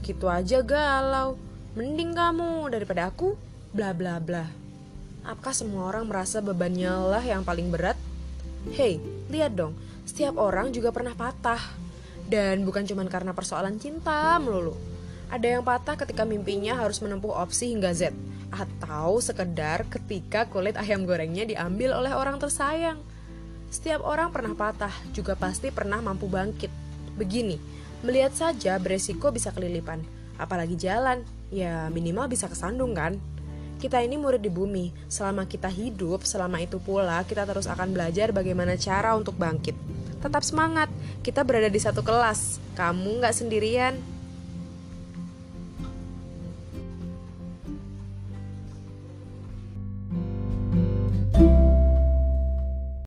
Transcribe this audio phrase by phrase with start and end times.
[0.00, 1.36] gitu aja galau.
[1.76, 3.36] Mending kamu daripada aku,
[3.76, 4.48] bla bla bla.
[5.22, 7.94] Apakah semua orang merasa bebannya lah yang paling berat?
[8.74, 9.76] Hei, lihat dong,
[10.08, 11.60] setiap orang juga pernah patah.
[12.26, 14.72] Dan bukan cuma karena persoalan cinta melulu.
[15.32, 18.12] Ada yang patah ketika mimpinya harus menempuh opsi hingga Z.
[18.52, 23.00] Atau sekedar ketika kulit ayam gorengnya diambil oleh orang tersayang.
[23.72, 26.68] Setiap orang pernah patah, juga pasti pernah mampu bangkit.
[27.16, 27.56] Begini,
[28.02, 30.02] melihat saja beresiko bisa kelilipan.
[30.36, 31.22] Apalagi jalan,
[31.54, 33.18] ya minimal bisa kesandung kan?
[33.78, 38.30] Kita ini murid di bumi, selama kita hidup, selama itu pula kita terus akan belajar
[38.30, 39.74] bagaimana cara untuk bangkit.
[40.22, 40.86] Tetap semangat,
[41.26, 43.98] kita berada di satu kelas, kamu nggak sendirian.